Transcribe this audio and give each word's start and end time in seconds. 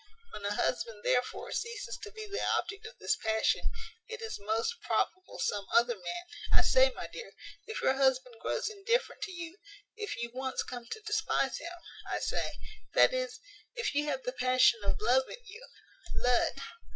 When 0.33 0.43
a 0.45 0.55
husband, 0.55 1.03
therefore, 1.03 1.51
ceases 1.51 1.95
to 2.01 2.11
be 2.11 2.25
the 2.25 2.43
object 2.57 2.87
of 2.87 2.97
this 2.97 3.15
passion, 3.17 3.61
it 4.07 4.19
is 4.19 4.39
most 4.39 4.81
probable 4.81 5.37
some 5.37 5.67
other 5.75 5.93
man 5.95 6.23
I 6.51 6.63
say, 6.63 6.89
my 6.95 7.05
dear, 7.05 7.33
if 7.67 7.83
your 7.83 7.93
husband 7.93 8.33
grows 8.41 8.67
indifferent 8.67 9.21
to 9.21 9.31
you 9.31 9.57
if 9.95 10.15
you 10.17 10.31
once 10.33 10.63
come 10.63 10.87
to 10.89 11.01
despise 11.01 11.59
him 11.59 11.77
I 12.09 12.17
say 12.17 12.57
that 12.95 13.13
is 13.13 13.37
if 13.75 13.93
you 13.93 14.05
have 14.07 14.23
the 14.23 14.31
passion 14.33 14.79
of 14.83 14.99
love 14.99 15.29
in 15.29 15.45
you 15.45 15.67
Lud! 16.15 16.53